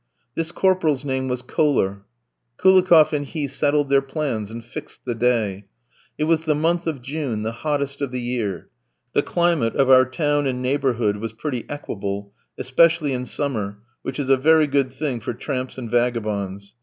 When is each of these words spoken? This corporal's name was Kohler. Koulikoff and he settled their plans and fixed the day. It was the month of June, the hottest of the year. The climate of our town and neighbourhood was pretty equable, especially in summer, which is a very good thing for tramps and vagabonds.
This 0.33 0.51
corporal's 0.51 1.05
name 1.05 1.27
was 1.27 1.43
Kohler. 1.43 2.05
Koulikoff 2.57 3.13
and 3.13 3.23
he 3.23 3.47
settled 3.47 3.89
their 3.89 4.01
plans 4.01 4.49
and 4.49 4.65
fixed 4.65 5.05
the 5.05 5.13
day. 5.13 5.65
It 6.17 6.23
was 6.23 6.45
the 6.45 6.55
month 6.55 6.87
of 6.87 7.03
June, 7.03 7.43
the 7.43 7.51
hottest 7.51 8.01
of 8.01 8.09
the 8.09 8.19
year. 8.19 8.71
The 9.13 9.21
climate 9.21 9.75
of 9.75 9.91
our 9.91 10.05
town 10.05 10.47
and 10.47 10.59
neighbourhood 10.59 11.17
was 11.17 11.33
pretty 11.33 11.65
equable, 11.69 12.33
especially 12.57 13.13
in 13.13 13.27
summer, 13.27 13.77
which 14.01 14.17
is 14.17 14.29
a 14.29 14.37
very 14.37 14.65
good 14.65 14.91
thing 14.91 15.19
for 15.19 15.35
tramps 15.35 15.77
and 15.77 15.87
vagabonds. 15.87 16.73